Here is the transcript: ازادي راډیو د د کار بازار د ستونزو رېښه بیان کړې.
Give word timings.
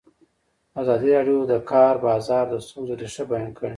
ازادي 0.81 1.09
راډیو 1.15 1.39
د 1.47 1.51
د 1.51 1.53
کار 1.71 1.93
بازار 2.05 2.45
د 2.49 2.55
ستونزو 2.65 2.93
رېښه 3.01 3.23
بیان 3.31 3.51
کړې. 3.57 3.69